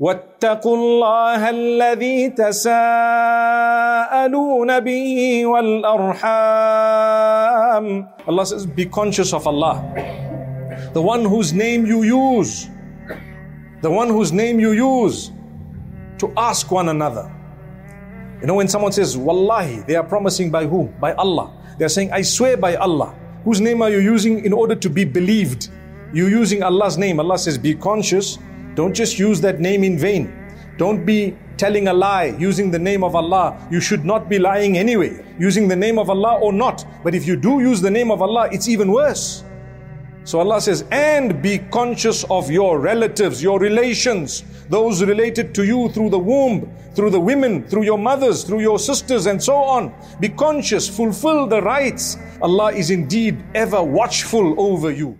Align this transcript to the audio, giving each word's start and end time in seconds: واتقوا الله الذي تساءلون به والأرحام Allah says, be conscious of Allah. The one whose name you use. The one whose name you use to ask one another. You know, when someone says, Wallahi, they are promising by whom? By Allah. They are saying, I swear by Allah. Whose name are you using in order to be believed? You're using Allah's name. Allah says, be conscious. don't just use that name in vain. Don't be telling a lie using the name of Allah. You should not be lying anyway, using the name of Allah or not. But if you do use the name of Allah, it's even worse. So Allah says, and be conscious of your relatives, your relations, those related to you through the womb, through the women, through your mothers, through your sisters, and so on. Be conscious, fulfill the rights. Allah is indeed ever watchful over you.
واتقوا 0.00 0.76
الله 0.76 1.50
الذي 1.50 2.28
تساءلون 2.34 2.70
به 4.80 5.46
والأرحام 5.46 6.24
Allah 8.26 8.46
says, 8.46 8.66
be 8.66 8.86
conscious 8.86 9.32
of 9.32 9.46
Allah. 9.46 9.82
The 10.94 11.02
one 11.02 11.24
whose 11.24 11.52
name 11.52 11.86
you 11.86 12.02
use. 12.02 12.68
The 13.82 13.90
one 13.90 14.08
whose 14.08 14.32
name 14.32 14.58
you 14.58 14.72
use 14.72 15.30
to 16.18 16.32
ask 16.36 16.70
one 16.72 16.88
another. 16.88 17.30
You 18.40 18.46
know, 18.48 18.54
when 18.54 18.66
someone 18.68 18.92
says, 18.92 19.16
Wallahi, 19.16 19.82
they 19.86 19.94
are 19.96 20.02
promising 20.04 20.50
by 20.50 20.66
whom? 20.66 20.92
By 21.00 21.12
Allah. 21.14 21.52
They 21.78 21.84
are 21.84 21.88
saying, 21.90 22.10
I 22.12 22.22
swear 22.22 22.56
by 22.56 22.74
Allah. 22.76 23.14
Whose 23.44 23.60
name 23.60 23.82
are 23.82 23.90
you 23.90 23.98
using 23.98 24.44
in 24.44 24.52
order 24.52 24.74
to 24.74 24.88
be 24.90 25.04
believed? 25.04 25.68
You're 26.12 26.30
using 26.30 26.62
Allah's 26.62 26.96
name. 26.98 27.20
Allah 27.20 27.38
says, 27.38 27.58
be 27.58 27.74
conscious. 27.74 28.38
don't 28.74 28.94
just 28.94 29.18
use 29.18 29.40
that 29.40 29.60
name 29.60 29.84
in 29.84 29.98
vain. 29.98 30.32
Don't 30.76 31.04
be 31.06 31.36
telling 31.56 31.88
a 31.88 31.92
lie 31.92 32.34
using 32.38 32.70
the 32.70 32.78
name 32.78 33.04
of 33.04 33.14
Allah. 33.14 33.56
You 33.70 33.80
should 33.80 34.04
not 34.04 34.28
be 34.28 34.38
lying 34.38 34.76
anyway, 34.76 35.24
using 35.38 35.68
the 35.68 35.76
name 35.76 35.98
of 35.98 36.10
Allah 36.10 36.38
or 36.40 36.52
not. 36.52 36.84
But 37.04 37.14
if 37.14 37.26
you 37.26 37.36
do 37.36 37.60
use 37.60 37.80
the 37.80 37.90
name 37.90 38.10
of 38.10 38.22
Allah, 38.22 38.48
it's 38.50 38.68
even 38.68 38.90
worse. 38.90 39.44
So 40.24 40.40
Allah 40.40 40.60
says, 40.60 40.84
and 40.90 41.42
be 41.42 41.58
conscious 41.58 42.24
of 42.24 42.50
your 42.50 42.80
relatives, 42.80 43.42
your 43.42 43.60
relations, 43.60 44.42
those 44.70 45.04
related 45.04 45.54
to 45.54 45.64
you 45.64 45.90
through 45.90 46.10
the 46.10 46.18
womb, 46.18 46.72
through 46.94 47.10
the 47.10 47.20
women, 47.20 47.62
through 47.68 47.84
your 47.84 47.98
mothers, 47.98 48.42
through 48.42 48.60
your 48.60 48.78
sisters, 48.78 49.26
and 49.26 49.42
so 49.42 49.54
on. 49.54 49.94
Be 50.20 50.30
conscious, 50.30 50.88
fulfill 50.88 51.46
the 51.46 51.60
rights. 51.60 52.16
Allah 52.40 52.72
is 52.72 52.90
indeed 52.90 53.44
ever 53.54 53.82
watchful 53.82 54.58
over 54.58 54.90
you. 54.90 55.18